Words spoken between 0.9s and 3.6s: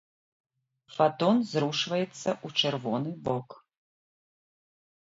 Фатон зрушваецца ў чырвоны бок.